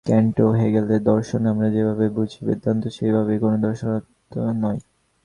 [0.05, 4.79] Kant ও হেগেলের দর্শন আমরা যেভাবে বুঝি, বেদান্ত সেই ভাবের কোন দর্শনশাস্ত্র নয়।